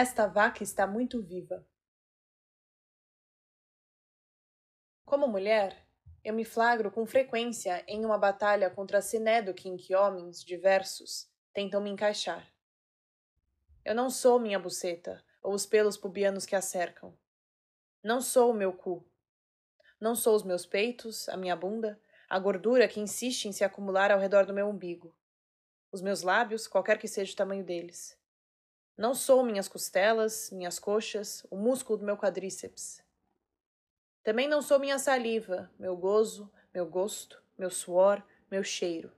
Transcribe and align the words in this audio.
Esta 0.00 0.28
vaca 0.28 0.62
está 0.62 0.86
muito 0.86 1.20
viva. 1.20 1.66
Como 5.04 5.26
mulher, 5.26 5.88
eu 6.22 6.32
me 6.32 6.44
flagro 6.44 6.88
com 6.88 7.04
frequência 7.04 7.84
em 7.88 8.04
uma 8.04 8.16
batalha 8.16 8.70
contra 8.70 8.98
a 8.98 9.02
sinédoque 9.02 9.68
em 9.68 9.76
que 9.76 9.96
homens 9.96 10.44
diversos 10.44 11.28
tentam 11.52 11.80
me 11.80 11.90
encaixar. 11.90 12.48
Eu 13.84 13.92
não 13.92 14.08
sou 14.08 14.38
minha 14.38 14.56
buceta 14.56 15.20
ou 15.42 15.52
os 15.52 15.66
pelos 15.66 15.96
pubianos 15.96 16.46
que 16.46 16.54
a 16.54 16.62
cercam. 16.62 17.12
Não 18.00 18.20
sou 18.20 18.52
o 18.52 18.54
meu 18.54 18.72
cu. 18.72 19.04
Não 20.00 20.14
sou 20.14 20.36
os 20.36 20.44
meus 20.44 20.64
peitos, 20.64 21.28
a 21.28 21.36
minha 21.36 21.56
bunda, 21.56 22.00
a 22.28 22.38
gordura 22.38 22.86
que 22.86 23.00
insiste 23.00 23.46
em 23.46 23.52
se 23.52 23.64
acumular 23.64 24.12
ao 24.12 24.20
redor 24.20 24.46
do 24.46 24.54
meu 24.54 24.68
umbigo. 24.68 25.12
Os 25.90 26.00
meus 26.00 26.22
lábios, 26.22 26.68
qualquer 26.68 26.98
que 26.98 27.08
seja 27.08 27.32
o 27.32 27.36
tamanho 27.36 27.64
deles. 27.64 28.16
Não 28.98 29.14
sou 29.14 29.44
minhas 29.44 29.68
costelas, 29.68 30.50
minhas 30.50 30.80
coxas, 30.80 31.46
o 31.48 31.56
músculo 31.56 32.00
do 32.00 32.04
meu 32.04 32.16
quadríceps. 32.16 33.00
Também 34.24 34.48
não 34.48 34.60
sou 34.60 34.80
minha 34.80 34.98
saliva, 34.98 35.70
meu 35.78 35.96
gozo, 35.96 36.52
meu 36.74 36.84
gosto, 36.84 37.40
meu 37.56 37.70
suor, 37.70 38.20
meu 38.50 38.64
cheiro. 38.64 39.12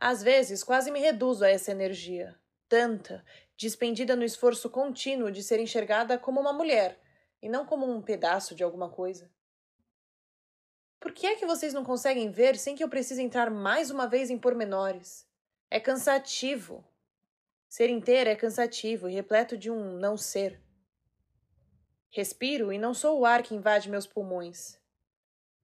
Às 0.00 0.22
vezes, 0.22 0.64
quase 0.64 0.90
me 0.90 1.00
reduzo 1.00 1.44
a 1.44 1.50
essa 1.50 1.70
energia, 1.70 2.34
tanta, 2.66 3.22
despendida 3.58 4.16
no 4.16 4.24
esforço 4.24 4.70
contínuo 4.70 5.30
de 5.30 5.42
ser 5.42 5.60
enxergada 5.60 6.18
como 6.18 6.40
uma 6.40 6.54
mulher 6.54 6.98
e 7.42 7.48
não 7.48 7.66
como 7.66 7.86
um 7.86 8.00
pedaço 8.00 8.54
de 8.54 8.64
alguma 8.64 8.88
coisa. 8.88 9.30
Por 10.98 11.12
que 11.12 11.26
é 11.26 11.36
que 11.36 11.44
vocês 11.44 11.74
não 11.74 11.84
conseguem 11.84 12.30
ver 12.30 12.56
sem 12.56 12.74
que 12.74 12.82
eu 12.82 12.88
precise 12.88 13.22
entrar 13.22 13.50
mais 13.50 13.90
uma 13.90 14.06
vez 14.06 14.30
em 14.30 14.38
pormenores? 14.38 15.28
É 15.70 15.78
cansativo. 15.78 16.82
Ser 17.76 17.90
inteira 17.90 18.30
é 18.30 18.34
cansativo 18.34 19.06
e 19.06 19.12
repleto 19.12 19.54
de 19.54 19.70
um 19.70 19.98
não 19.98 20.16
ser. 20.16 20.62
Respiro 22.08 22.72
e 22.72 22.78
não 22.78 22.94
sou 22.94 23.20
o 23.20 23.26
ar 23.26 23.42
que 23.42 23.54
invade 23.54 23.90
meus 23.90 24.06
pulmões. 24.06 24.80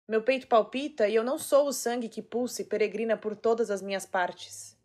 Meu 0.05 0.21
peito 0.21 0.45
palpita 0.45 1.07
e 1.07 1.15
eu 1.15 1.23
não 1.23 1.39
sou 1.39 1.69
o 1.69 1.71
sangue 1.71 2.09
que 2.09 2.21
pulsa 2.21 2.63
e 2.63 2.65
peregrina 2.65 3.15
por 3.15 3.33
todas 3.33 3.71
as 3.71 3.81
minhas 3.81 4.05
partes. 4.05 4.77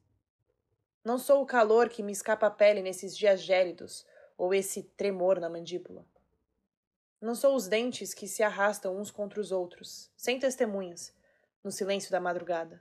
Não 1.04 1.18
sou 1.18 1.42
o 1.42 1.46
calor 1.46 1.88
que 1.88 2.00
me 2.00 2.12
escapa 2.12 2.46
a 2.46 2.50
pele 2.50 2.80
nesses 2.80 3.18
dias 3.18 3.42
gélidos 3.42 4.06
ou 4.38 4.54
esse 4.54 4.84
tremor 4.96 5.40
na 5.40 5.50
mandíbula. 5.50 6.06
Não 7.20 7.34
sou 7.34 7.56
os 7.56 7.66
dentes 7.66 8.14
que 8.14 8.28
se 8.28 8.44
arrastam 8.44 8.96
uns 8.96 9.10
contra 9.10 9.40
os 9.40 9.50
outros, 9.50 10.12
sem 10.16 10.38
testemunhas, 10.38 11.12
no 11.64 11.72
silêncio 11.72 12.08
da 12.08 12.20
madrugada. 12.20 12.80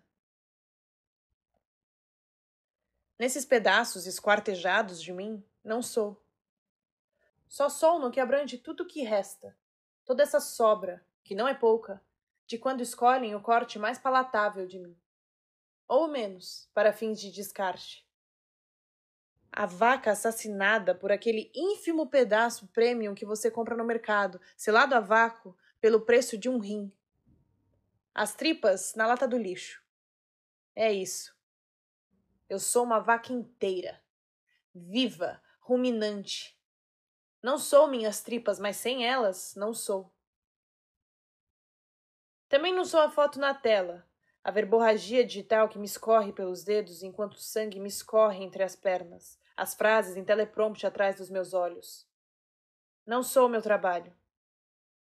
Nesses 3.17 3.45
pedaços 3.45 4.05
esquartejados 4.05 5.01
de 5.01 5.13
mim, 5.13 5.43
não 5.63 5.81
sou. 5.81 6.21
Só 7.47 7.69
sou 7.69 7.97
no 7.99 8.11
que 8.11 8.19
abrange 8.19 8.57
tudo 8.57 8.83
o 8.83 8.87
que 8.87 9.03
resta, 9.03 9.57
toda 10.03 10.23
essa 10.23 10.41
sobra, 10.41 11.05
que 11.23 11.33
não 11.33 11.47
é 11.47 11.53
pouca, 11.53 12.01
de 12.45 12.57
quando 12.57 12.81
escolhem 12.81 13.33
o 13.33 13.41
corte 13.41 13.79
mais 13.79 13.97
palatável 13.97 14.67
de 14.67 14.79
mim. 14.79 14.97
Ou 15.87 16.07
menos, 16.07 16.69
para 16.73 16.91
fins 16.91 17.19
de 17.19 17.31
descarte. 17.31 18.05
A 19.51 19.65
vaca 19.65 20.11
assassinada 20.11 20.93
por 20.93 21.11
aquele 21.11 21.49
ínfimo 21.55 22.07
pedaço 22.07 22.67
premium 22.67 23.15
que 23.15 23.25
você 23.25 23.49
compra 23.49 23.77
no 23.77 23.85
mercado, 23.85 24.41
selado 24.57 24.93
a 24.93 24.99
vácuo, 24.99 25.55
pelo 25.79 26.01
preço 26.01 26.37
de 26.37 26.49
um 26.49 26.57
rim. 26.57 26.91
As 28.13 28.35
tripas 28.35 28.93
na 28.95 29.07
lata 29.07 29.27
do 29.27 29.37
lixo. 29.37 29.81
É 30.75 30.91
isso. 30.91 31.34
Eu 32.47 32.59
sou 32.59 32.83
uma 32.83 32.99
vaca 32.99 33.33
inteira, 33.33 34.01
viva, 34.73 35.41
ruminante. 35.59 36.59
Não 37.41 37.57
sou 37.57 37.87
minhas 37.87 38.21
tripas, 38.21 38.59
mas 38.59 38.77
sem 38.77 39.05
elas, 39.05 39.55
não 39.55 39.73
sou. 39.73 40.13
Também 42.47 42.73
não 42.73 42.85
sou 42.85 42.99
a 42.99 43.09
foto 43.09 43.39
na 43.39 43.53
tela, 43.53 44.07
a 44.43 44.51
verborragia 44.51 45.25
digital 45.25 45.67
que 45.67 45.79
me 45.79 45.85
escorre 45.85 46.31
pelos 46.31 46.63
dedos 46.63 47.01
enquanto 47.01 47.33
o 47.33 47.41
sangue 47.41 47.79
me 47.79 47.89
escorre 47.89 48.43
entre 48.43 48.61
as 48.61 48.75
pernas, 48.75 49.39
as 49.57 49.73
frases 49.73 50.15
em 50.15 50.23
teleprompter 50.23 50.87
atrás 50.87 51.17
dos 51.17 51.31
meus 51.31 51.53
olhos. 51.53 52.07
Não 53.05 53.23
sou 53.23 53.49
meu 53.49 53.61
trabalho. 53.61 54.15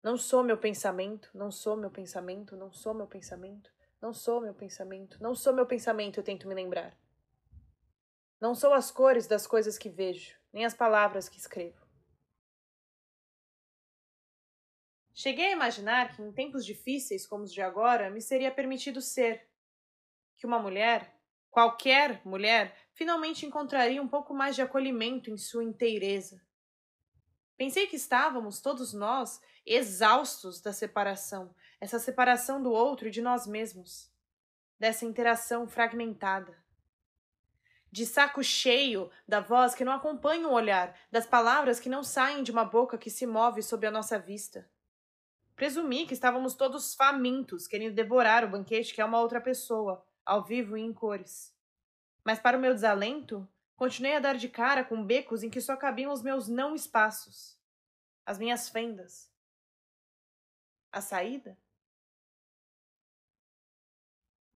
Não 0.03 0.17
sou 0.17 0.43
meu 0.43 0.57
pensamento, 0.57 1.29
não 1.33 1.51
sou 1.51 1.75
meu 1.75 1.91
pensamento, 1.91 2.55
não 2.55 2.71
sou 2.71 2.93
meu 2.93 3.07
pensamento, 3.07 3.71
não 4.01 4.13
sou 4.13 4.41
meu 4.41 4.53
pensamento, 4.53 5.21
não 5.21 5.35
sou 5.35 5.53
meu 5.53 5.65
pensamento, 5.65 6.19
eu 6.19 6.23
tento 6.23 6.47
me 6.47 6.55
lembrar. 6.55 6.97
Não 8.39 8.53
sou 8.53 8.71
as 8.71 8.91
cores 8.91 9.25
das 9.25 9.47
coisas 9.47 9.79
que 9.79 9.89
vejo, 9.89 10.37
nem 10.53 10.63
as 10.63 10.75
palavras 10.75 11.27
que 11.27 11.39
escrevo. 11.39 11.87
Cheguei 15.11 15.47
a 15.47 15.51
imaginar 15.53 16.15
que 16.15 16.21
em 16.21 16.31
tempos 16.31 16.63
difíceis 16.63 17.25
como 17.25 17.43
os 17.43 17.51
de 17.51 17.63
agora 17.63 18.11
me 18.11 18.21
seria 18.21 18.51
permitido 18.51 19.01
ser. 19.01 19.49
Que 20.37 20.45
uma 20.45 20.59
mulher, 20.59 21.19
qualquer 21.49 22.23
mulher, 22.23 22.77
finalmente 22.93 23.43
encontraria 23.43 23.99
um 23.99 24.07
pouco 24.07 24.35
mais 24.35 24.55
de 24.55 24.61
acolhimento 24.61 25.31
em 25.31 25.37
sua 25.37 25.63
inteireza. 25.63 26.39
Pensei 27.57 27.87
que 27.87 27.95
estávamos, 27.95 28.61
todos 28.61 28.93
nós, 28.93 29.41
exaustos 29.65 30.61
da 30.61 30.71
separação, 30.71 31.55
essa 31.81 31.97
separação 31.97 32.61
do 32.61 32.71
outro 32.71 33.07
e 33.07 33.11
de 33.11 33.19
nós 33.19 33.47
mesmos, 33.47 34.13
dessa 34.77 35.05
interação 35.05 35.67
fragmentada 35.67 36.66
de 37.97 38.05
saco 38.05 38.43
cheio 38.43 39.09
da 39.27 39.39
voz 39.39 39.73
que 39.73 39.83
não 39.83 39.91
acompanha 39.91 40.47
o 40.47 40.53
olhar, 40.53 40.95
das 41.11 41.25
palavras 41.25 41.79
que 41.79 41.89
não 41.89 42.03
saem 42.03 42.43
de 42.43 42.51
uma 42.51 42.63
boca 42.63 42.95
que 42.95 43.09
se 43.09 43.25
move 43.25 43.63
sob 43.63 43.87
a 43.87 43.91
nossa 43.91 44.19
vista. 44.19 44.69
Presumi 45.55 46.05
que 46.05 46.13
estávamos 46.13 46.53
todos 46.53 46.93
famintos, 46.93 47.65
querendo 47.65 47.95
devorar 47.95 48.45
o 48.45 48.49
banquete 48.49 48.93
que 48.93 49.01
é 49.01 49.05
uma 49.05 49.19
outra 49.19 49.41
pessoa, 49.41 50.05
ao 50.23 50.43
vivo 50.43 50.77
e 50.77 50.81
em 50.81 50.93
cores. 50.93 51.51
Mas, 52.23 52.39
para 52.39 52.55
o 52.55 52.61
meu 52.61 52.71
desalento, 52.71 53.49
continuei 53.75 54.15
a 54.15 54.19
dar 54.19 54.37
de 54.37 54.47
cara 54.47 54.83
com 54.83 55.03
becos 55.03 55.41
em 55.41 55.49
que 55.49 55.59
só 55.59 55.75
cabiam 55.75 56.13
os 56.13 56.21
meus 56.21 56.47
não 56.47 56.75
espaços, 56.75 57.57
as 58.23 58.37
minhas 58.37 58.69
fendas. 58.69 59.27
A 60.91 61.01
saída? 61.01 61.57